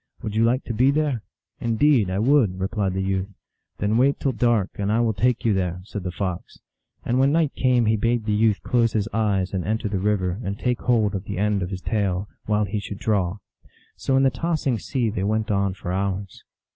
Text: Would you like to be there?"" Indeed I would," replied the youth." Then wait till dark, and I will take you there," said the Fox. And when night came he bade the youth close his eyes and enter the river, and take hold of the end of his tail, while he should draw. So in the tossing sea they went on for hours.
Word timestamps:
Would 0.23 0.35
you 0.35 0.43
like 0.43 0.63
to 0.63 0.73
be 0.73 0.89
there?"" 0.89 1.21
Indeed 1.67 2.09
I 2.09 2.17
would," 2.17 2.59
replied 2.59 2.93
the 2.95 3.03
youth." 3.03 3.27
Then 3.77 3.97
wait 3.97 4.19
till 4.19 4.31
dark, 4.31 4.71
and 4.79 4.91
I 4.91 4.99
will 4.99 5.13
take 5.13 5.45
you 5.45 5.53
there," 5.53 5.81
said 5.83 6.01
the 6.01 6.11
Fox. 6.11 6.57
And 7.05 7.19
when 7.19 7.31
night 7.31 7.53
came 7.53 7.85
he 7.85 7.97
bade 7.97 8.25
the 8.25 8.33
youth 8.33 8.63
close 8.63 8.93
his 8.93 9.07
eyes 9.13 9.53
and 9.53 9.63
enter 9.63 9.87
the 9.87 9.99
river, 9.99 10.41
and 10.43 10.57
take 10.57 10.81
hold 10.81 11.13
of 11.13 11.25
the 11.25 11.37
end 11.37 11.61
of 11.61 11.69
his 11.69 11.81
tail, 11.81 12.27
while 12.47 12.65
he 12.65 12.79
should 12.79 12.97
draw. 12.97 13.37
So 13.95 14.17
in 14.17 14.23
the 14.23 14.31
tossing 14.31 14.79
sea 14.79 15.11
they 15.11 15.23
went 15.23 15.51
on 15.51 15.75
for 15.75 15.91
hours. 15.91 16.43